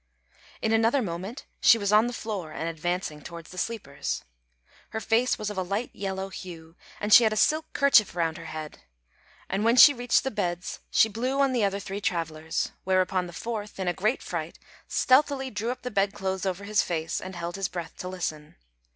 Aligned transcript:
In 0.63 0.73
another 0.73 0.99
moment 1.03 1.45
she 1.59 1.77
was 1.77 1.91
on 1.93 2.07
the 2.07 2.11
floor 2.11 2.51
and 2.51 2.67
advancing 2.67 3.21
towards 3.21 3.51
the 3.51 3.59
sleepers. 3.59 4.23
Her 4.89 4.99
face 4.99 5.37
was 5.37 5.51
of 5.51 5.59
a 5.59 5.61
light 5.61 5.91
yellow 5.93 6.29
hue, 6.29 6.75
and 6.99 7.13
she 7.13 7.23
had 7.23 7.31
a 7.31 7.35
silk 7.37 7.71
kerchief 7.73 8.15
round 8.15 8.39
her 8.39 8.45
head; 8.47 8.79
and 9.47 9.63
when 9.63 9.75
she 9.75 9.93
reached 9.93 10.23
the 10.23 10.31
beds 10.31 10.79
she 10.89 11.07
blew 11.07 11.39
on 11.39 11.53
the 11.53 11.63
other 11.63 11.79
three 11.79 12.01
travellers, 12.01 12.71
whereupon 12.83 13.27
the 13.27 13.31
fourth, 13.31 13.79
in 13.79 13.87
a 13.87 13.93
great 13.93 14.23
fright, 14.23 14.57
stealthily 14.87 15.51
drew 15.51 15.69
up 15.69 15.83
the 15.83 15.91
bed 15.91 16.15
clothes 16.15 16.47
over 16.47 16.63
his 16.63 16.81
face, 16.81 17.21
and 17.21 17.35
held 17.35 17.55
his 17.55 17.67
breath 17.67 17.95
to 17.97 18.07
listen. 18.07 18.55